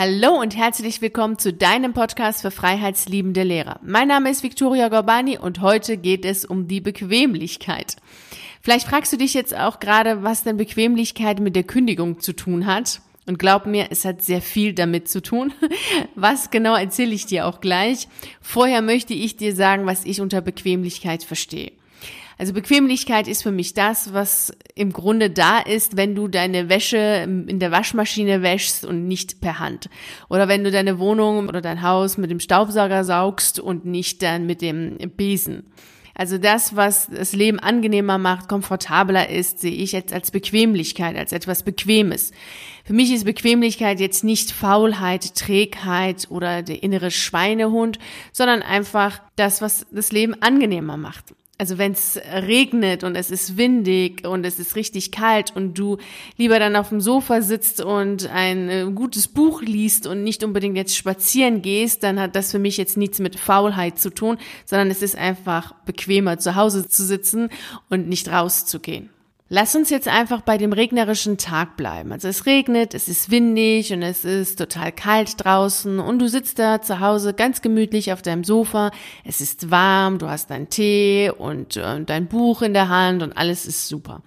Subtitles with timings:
[0.00, 3.80] Hallo und herzlich willkommen zu deinem Podcast für freiheitsliebende Lehrer.
[3.82, 7.96] Mein Name ist Victoria Gorbani und heute geht es um die Bequemlichkeit.
[8.62, 12.66] Vielleicht fragst du dich jetzt auch gerade, was denn Bequemlichkeit mit der Kündigung zu tun
[12.66, 13.00] hat.
[13.26, 15.52] Und glaub mir, es hat sehr viel damit zu tun.
[16.14, 18.06] Was genau erzähle ich dir auch gleich.
[18.40, 21.72] Vorher möchte ich dir sagen, was ich unter Bequemlichkeit verstehe.
[22.38, 27.26] Also Bequemlichkeit ist für mich das, was im Grunde da ist, wenn du deine Wäsche
[27.26, 29.90] in der Waschmaschine wäschst und nicht per Hand.
[30.28, 34.46] Oder wenn du deine Wohnung oder dein Haus mit dem Staubsauger saugst und nicht dann
[34.46, 35.64] mit dem Besen.
[36.14, 41.32] Also das, was das Leben angenehmer macht, komfortabler ist, sehe ich jetzt als Bequemlichkeit, als
[41.32, 42.32] etwas Bequemes.
[42.84, 47.98] Für mich ist Bequemlichkeit jetzt nicht Faulheit, Trägheit oder der innere Schweinehund,
[48.32, 53.56] sondern einfach das, was das Leben angenehmer macht also wenn es regnet und es ist
[53.56, 55.98] windig und es ist richtig kalt und du
[56.36, 60.76] lieber dann auf dem Sofa sitzt und ein äh, gutes Buch liest und nicht unbedingt
[60.76, 64.88] jetzt spazieren gehst, dann hat das für mich jetzt nichts mit Faulheit zu tun, sondern
[64.88, 67.48] es ist einfach bequemer zu Hause zu sitzen
[67.90, 69.10] und nicht rauszugehen.
[69.50, 72.12] Lass uns jetzt einfach bei dem regnerischen Tag bleiben.
[72.12, 76.58] Also es regnet, es ist windig und es ist total kalt draußen und du sitzt
[76.58, 78.90] da zu Hause ganz gemütlich auf deinem Sofa.
[79.24, 83.38] Es ist warm, du hast deinen Tee und äh, dein Buch in der Hand und
[83.38, 84.22] alles ist super.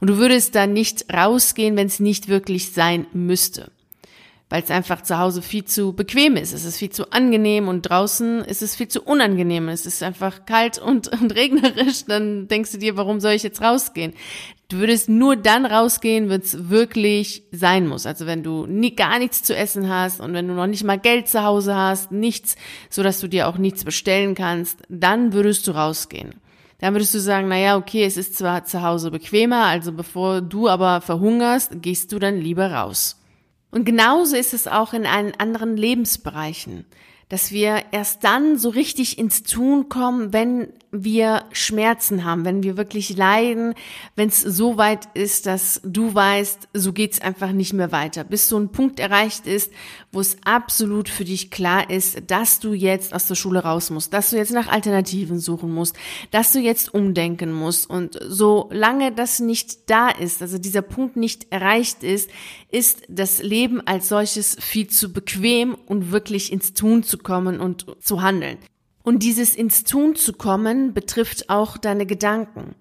[0.00, 3.70] Und du würdest dann nicht rausgehen, wenn es nicht wirklich sein müsste
[4.52, 6.52] weil es einfach zu Hause viel zu bequem ist.
[6.52, 9.70] Es ist viel zu angenehm und draußen ist es viel zu unangenehm.
[9.70, 12.04] Es ist einfach kalt und, und regnerisch.
[12.06, 14.12] Dann denkst du dir, warum soll ich jetzt rausgehen?
[14.68, 18.04] Du würdest nur dann rausgehen, wenn es wirklich sein muss.
[18.04, 20.98] Also wenn du nie, gar nichts zu essen hast und wenn du noch nicht mal
[20.98, 22.56] Geld zu Hause hast, nichts,
[22.90, 26.34] so dass du dir auch nichts bestellen kannst, dann würdest du rausgehen.
[26.78, 30.42] Dann würdest du sagen, na ja, okay, es ist zwar zu Hause bequemer, also bevor
[30.42, 33.16] du aber verhungerst, gehst du dann lieber raus.
[33.72, 36.86] Und genauso ist es auch in allen anderen Lebensbereichen
[37.32, 42.76] dass wir erst dann so richtig ins Tun kommen, wenn wir Schmerzen haben, wenn wir
[42.76, 43.74] wirklich leiden,
[44.14, 48.46] wenn es so weit ist, dass du weißt, so geht's einfach nicht mehr weiter, bis
[48.46, 49.72] so ein Punkt erreicht ist,
[50.12, 54.12] wo es absolut für dich klar ist, dass du jetzt aus der Schule raus musst,
[54.12, 55.96] dass du jetzt nach Alternativen suchen musst,
[56.30, 61.50] dass du jetzt umdenken musst und solange das nicht da ist, also dieser Punkt nicht
[61.50, 62.28] erreicht ist,
[62.70, 67.86] ist das Leben als solches viel zu bequem und wirklich ins Tun zu kommen und
[68.00, 68.58] zu handeln.
[69.02, 72.74] Und dieses ins Tun zu kommen betrifft auch deine Gedanken.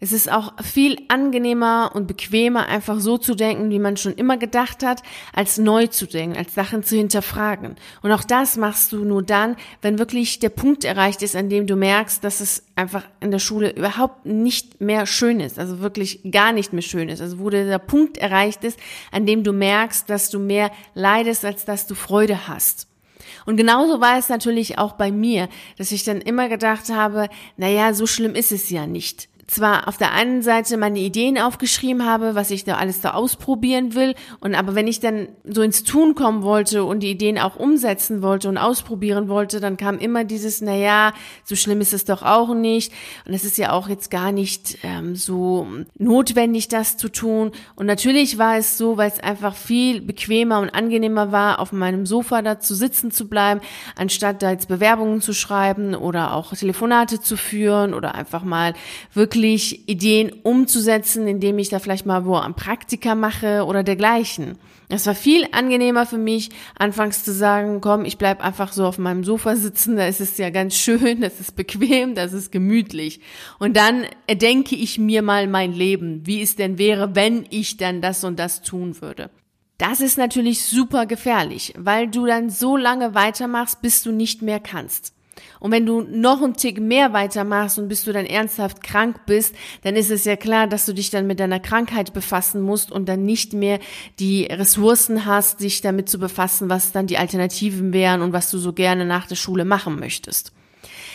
[0.00, 4.36] Es ist auch viel angenehmer und bequemer, einfach so zu denken, wie man schon immer
[4.36, 5.02] gedacht hat,
[5.32, 7.74] als neu zu denken, als Sachen zu hinterfragen.
[8.02, 11.66] Und auch das machst du nur dann, wenn wirklich der Punkt erreicht ist, an dem
[11.66, 16.20] du merkst, dass es einfach in der Schule überhaupt nicht mehr schön ist, also wirklich
[16.30, 17.20] gar nicht mehr schön ist.
[17.20, 18.78] Also wo der Punkt erreicht ist,
[19.10, 22.86] an dem du merkst, dass du mehr leidest, als dass du Freude hast.
[23.46, 27.94] Und genauso war es natürlich auch bei mir, dass ich dann immer gedacht habe, naja,
[27.94, 32.34] so schlimm ist es ja nicht zwar auf der einen Seite meine Ideen aufgeschrieben habe,
[32.34, 36.14] was ich da alles da ausprobieren will, und aber wenn ich dann so ins Tun
[36.14, 40.60] kommen wollte und die Ideen auch umsetzen wollte und ausprobieren wollte, dann kam immer dieses,
[40.60, 41.14] na ja,
[41.44, 42.92] so schlimm ist es doch auch nicht,
[43.26, 45.66] und es ist ja auch jetzt gar nicht ähm, so
[45.96, 47.52] notwendig, das zu tun.
[47.74, 52.04] Und natürlich war es so, weil es einfach viel bequemer und angenehmer war, auf meinem
[52.04, 53.62] Sofa da zu sitzen zu bleiben,
[53.96, 58.74] anstatt da jetzt Bewerbungen zu schreiben oder auch Telefonate zu führen oder einfach mal
[59.14, 64.58] wirklich wirklich Ideen umzusetzen, indem ich da vielleicht mal wo am Praktika mache oder dergleichen.
[64.88, 68.98] Es war viel angenehmer für mich, anfangs zu sagen, komm, ich bleib einfach so auf
[68.98, 73.20] meinem Sofa sitzen, da ist es ja ganz schön, das ist bequem, das ist gemütlich.
[73.60, 78.00] Und dann erdenke ich mir mal mein Leben, wie es denn wäre, wenn ich dann
[78.00, 79.30] das und das tun würde.
[79.76, 84.58] Das ist natürlich super gefährlich, weil du dann so lange weitermachst, bis du nicht mehr
[84.58, 85.14] kannst.
[85.60, 89.54] Und wenn du noch einen Tick mehr weitermachst und bis du dann ernsthaft krank bist,
[89.82, 93.08] dann ist es ja klar, dass du dich dann mit deiner Krankheit befassen musst und
[93.08, 93.78] dann nicht mehr
[94.18, 98.58] die Ressourcen hast, dich damit zu befassen, was dann die Alternativen wären und was du
[98.58, 100.52] so gerne nach der Schule machen möchtest.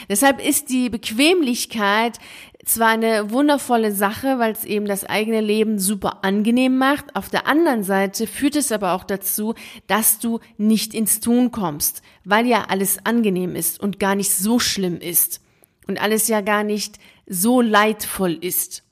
[0.09, 2.19] Deshalb ist die Bequemlichkeit
[2.65, 7.15] zwar eine wundervolle Sache, weil es eben das eigene Leben super angenehm macht.
[7.15, 9.53] Auf der anderen Seite führt es aber auch dazu,
[9.87, 14.59] dass du nicht ins Tun kommst, weil ja alles angenehm ist und gar nicht so
[14.59, 15.41] schlimm ist
[15.87, 18.82] und alles ja gar nicht so leidvoll ist.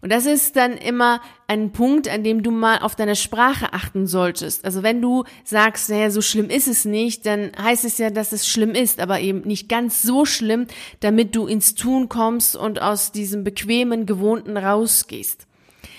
[0.00, 4.06] Und das ist dann immer ein Punkt, an dem du mal auf deine Sprache achten
[4.06, 4.64] solltest.
[4.64, 8.32] Also wenn du sagst, naja, so schlimm ist es nicht, dann heißt es ja, dass
[8.32, 10.66] es schlimm ist, aber eben nicht ganz so schlimm,
[11.00, 15.46] damit du ins Tun kommst und aus diesem bequemen, gewohnten rausgehst.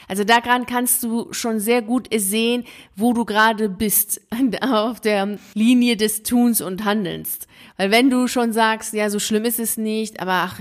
[0.07, 2.65] Also daran kannst du schon sehr gut sehen,
[2.95, 4.21] wo du gerade bist
[4.61, 7.39] auf der Linie des Tuns und Handelns.
[7.77, 10.59] Weil wenn du schon sagst, ja, so schlimm ist es nicht, aber ach,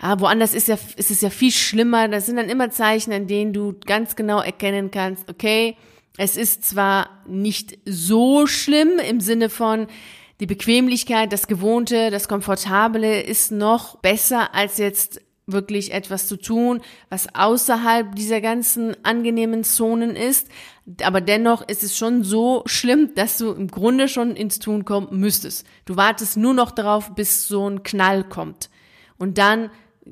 [0.00, 3.26] ah, woanders ist ja, ist es ja viel schlimmer, das sind dann immer Zeichen, an
[3.26, 5.76] denen du ganz genau erkennen kannst, okay,
[6.18, 9.86] es ist zwar nicht so schlimm im Sinne von,
[10.40, 16.80] die Bequemlichkeit, das Gewohnte, das Komfortable ist noch besser als jetzt wirklich etwas zu tun,
[17.08, 20.48] was außerhalb dieser ganzen angenehmen Zonen ist.
[21.02, 25.08] Aber dennoch ist es schon so schlimm, dass du im Grunde schon ins Tun kommen
[25.18, 25.66] müsstest.
[25.84, 28.70] Du wartest nur noch darauf, bis so ein Knall kommt.
[29.18, 29.70] Und dann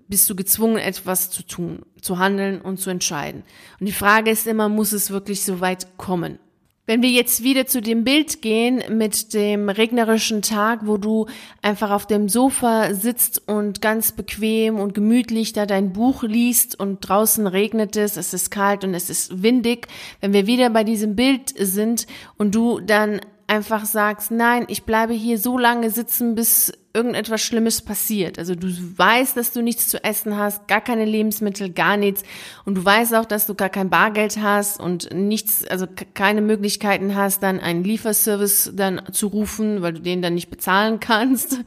[0.09, 3.43] bist du gezwungen, etwas zu tun, zu handeln und zu entscheiden.
[3.79, 6.39] Und die Frage ist immer, muss es wirklich so weit kommen?
[6.87, 11.27] Wenn wir jetzt wieder zu dem Bild gehen mit dem regnerischen Tag, wo du
[11.63, 17.01] einfach auf dem Sofa sitzt und ganz bequem und gemütlich da dein Buch liest und
[17.01, 19.89] draußen regnet es, es ist kalt und es ist windig.
[20.21, 25.13] Wenn wir wieder bei diesem Bild sind und du dann einfach sagst, nein, ich bleibe
[25.13, 28.39] hier so lange sitzen, bis irgendetwas Schlimmes passiert.
[28.39, 32.23] Also du weißt, dass du nichts zu essen hast, gar keine Lebensmittel, gar nichts.
[32.65, 37.17] Und du weißt auch, dass du gar kein Bargeld hast und nichts, also keine Möglichkeiten
[37.17, 41.59] hast, dann einen Lieferservice dann zu rufen, weil du den dann nicht bezahlen kannst.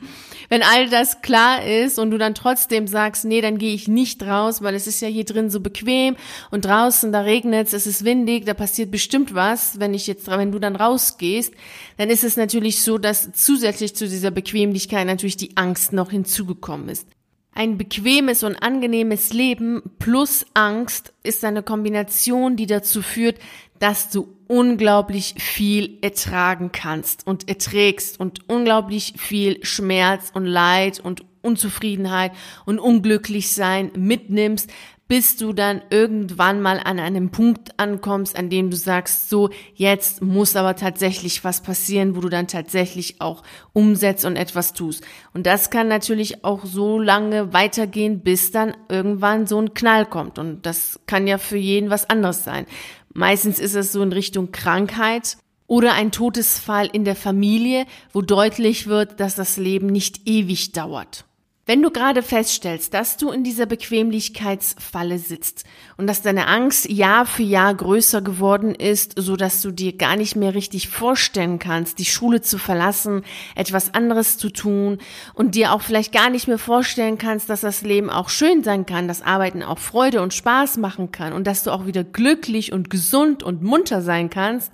[0.50, 4.24] Wenn all das klar ist und du dann trotzdem sagst, nee, dann gehe ich nicht
[4.24, 6.16] raus, weil es ist ja hier drin so bequem
[6.52, 10.28] und draußen, da regnet es, es ist windig, da passiert bestimmt was, wenn ich jetzt,
[10.28, 11.54] wenn du dann rausgehst,
[11.98, 16.90] dann ist es natürlich so, dass zusätzlich zu dieser Bequemlichkeit natürlich die Angst noch hinzugekommen
[16.90, 17.08] ist.
[17.58, 23.40] Ein bequemes und angenehmes Leben plus Angst ist eine Kombination, die dazu führt,
[23.80, 31.26] dass du unglaublich viel ertragen kannst und erträgst und unglaublich viel Schmerz und Leid und
[31.42, 32.32] Unzufriedenheit
[32.68, 34.70] und unglücklich sein mitnimmst,
[35.08, 40.22] bis du dann irgendwann mal an einem Punkt ankommst, an dem du sagst, so, jetzt
[40.22, 43.44] muss aber tatsächlich was passieren, wo du dann tatsächlich auch
[43.74, 45.04] umsetzt und etwas tust.
[45.34, 50.40] Und das kann natürlich auch so lange weitergehen, bis dann irgendwann so ein Knall kommt.
[50.40, 52.66] Und das kann ja für jeden was anderes sein.
[53.14, 55.38] Meistens ist es so in Richtung Krankheit
[55.68, 61.27] oder ein Todesfall in der Familie, wo deutlich wird, dass das Leben nicht ewig dauert.
[61.68, 65.66] Wenn du gerade feststellst, dass du in dieser Bequemlichkeitsfalle sitzt
[65.98, 70.16] und dass deine Angst Jahr für Jahr größer geworden ist, so dass du dir gar
[70.16, 73.24] nicht mehr richtig vorstellen kannst, die Schule zu verlassen,
[73.54, 75.00] etwas anderes zu tun
[75.34, 78.86] und dir auch vielleicht gar nicht mehr vorstellen kannst, dass das Leben auch schön sein
[78.86, 82.72] kann, dass Arbeiten auch Freude und Spaß machen kann und dass du auch wieder glücklich
[82.72, 84.72] und gesund und munter sein kannst,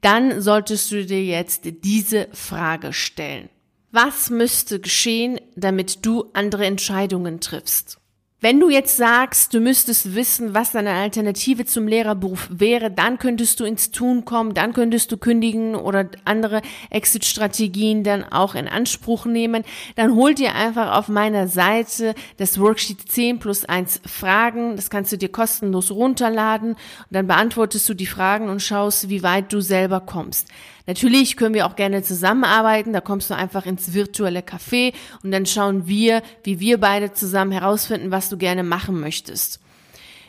[0.00, 3.48] dann solltest du dir jetzt diese Frage stellen.
[3.94, 8.01] Was müsste geschehen, damit du andere Entscheidungen triffst?
[8.44, 13.60] Wenn du jetzt sagst, du müsstest wissen, was deine Alternative zum Lehrerberuf wäre, dann könntest
[13.60, 16.60] du ins Tun kommen, dann könntest du kündigen oder andere
[16.90, 19.62] Exit-Strategien dann auch in Anspruch nehmen.
[19.94, 24.74] Dann hol dir einfach auf meiner Seite das Worksheet 10 plus 1 Fragen.
[24.74, 26.78] Das kannst du dir kostenlos runterladen und
[27.10, 30.48] dann beantwortest du die Fragen und schaust, wie weit du selber kommst.
[30.86, 32.92] Natürlich können wir auch gerne zusammenarbeiten.
[32.92, 34.92] Da kommst du einfach ins virtuelle Café
[35.22, 39.60] und dann schauen wir, wie wir beide zusammen herausfinden, was du gerne machen möchtest.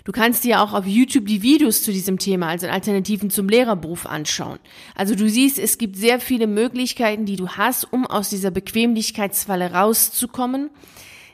[0.03, 4.05] Du kannst dir auch auf YouTube die Videos zu diesem Thema, also Alternativen zum Lehrerberuf
[4.05, 4.59] anschauen.
[4.95, 9.71] Also du siehst, es gibt sehr viele Möglichkeiten, die du hast, um aus dieser Bequemlichkeitsfalle
[9.71, 10.69] rauszukommen.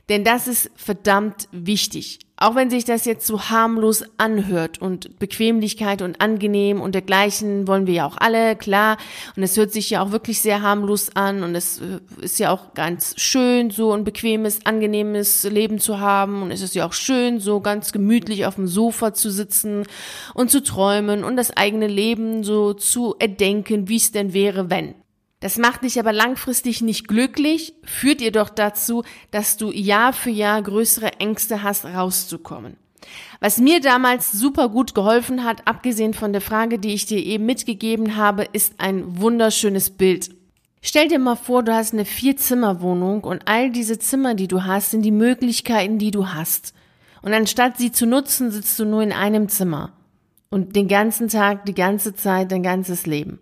[0.07, 2.19] Denn das ist verdammt wichtig.
[2.41, 7.85] Auch wenn sich das jetzt so harmlos anhört und Bequemlichkeit und angenehm und dergleichen wollen
[7.85, 8.97] wir ja auch alle, klar.
[9.35, 12.51] Und es hört sich ja auch wirklich sehr harmlos an und es äh, ist ja
[12.51, 16.41] auch ganz schön, so ein bequemes, angenehmes Leben zu haben.
[16.41, 19.85] Und es ist ja auch schön, so ganz gemütlich auf dem Sofa zu sitzen
[20.33, 24.95] und zu träumen und das eigene Leben so zu erdenken, wie es denn wäre, wenn.
[25.41, 30.31] Das macht dich aber langfristig nicht glücklich, führt dir doch dazu, dass du Jahr für
[30.31, 32.75] Jahr größere Ängste hast, rauszukommen.
[33.39, 37.45] Was mir damals super gut geholfen hat, abgesehen von der Frage, die ich dir eben
[37.45, 40.29] mitgegeben habe, ist ein wunderschönes Bild.
[40.81, 44.91] Stell dir mal vor, du hast eine Vier-Zimmer-Wohnung und all diese Zimmer, die du hast,
[44.91, 46.73] sind die Möglichkeiten, die du hast.
[47.21, 49.93] Und anstatt sie zu nutzen, sitzt du nur in einem Zimmer.
[50.49, 53.39] Und den ganzen Tag, die ganze Zeit, dein ganzes Leben.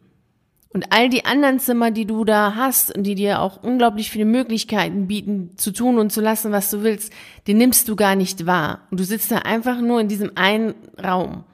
[0.69, 4.25] Und all die anderen Zimmer, die du da hast und die dir auch unglaublich viele
[4.25, 7.11] Möglichkeiten bieten, zu tun und zu lassen, was du willst,
[7.47, 8.81] die nimmst du gar nicht wahr.
[8.91, 11.45] Und du sitzt da einfach nur in diesem einen Raum.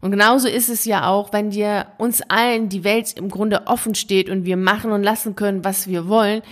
[0.00, 3.94] Und genauso ist es ja auch, wenn dir uns allen die Welt im Grunde offen
[3.94, 6.42] steht und wir machen und lassen können, was wir wollen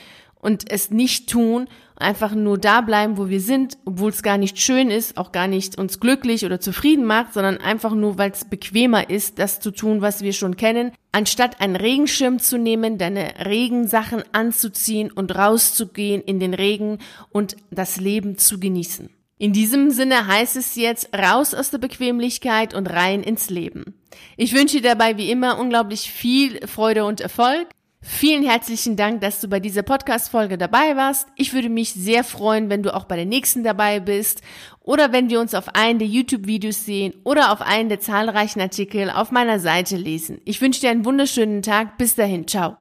[0.46, 4.60] und es nicht tun, einfach nur da bleiben, wo wir sind, obwohl es gar nicht
[4.60, 8.44] schön ist, auch gar nicht uns glücklich oder zufrieden macht, sondern einfach nur, weil es
[8.44, 13.44] bequemer ist, das zu tun, was wir schon kennen, anstatt einen Regenschirm zu nehmen, deine
[13.44, 16.98] Regensachen anzuziehen und rauszugehen in den Regen
[17.30, 19.10] und das Leben zu genießen.
[19.38, 24.00] In diesem Sinne heißt es jetzt raus aus der Bequemlichkeit und rein ins Leben.
[24.36, 27.66] Ich wünsche dir dabei wie immer unglaublich viel Freude und Erfolg.
[28.08, 31.28] Vielen herzlichen Dank, dass du bei dieser Podcast-Folge dabei warst.
[31.34, 34.42] Ich würde mich sehr freuen, wenn du auch bei der nächsten dabei bist
[34.80, 39.10] oder wenn wir uns auf einen der YouTube-Videos sehen oder auf einen der zahlreichen Artikel
[39.10, 40.40] auf meiner Seite lesen.
[40.44, 41.98] Ich wünsche dir einen wunderschönen Tag.
[41.98, 42.46] Bis dahin.
[42.46, 42.75] Ciao.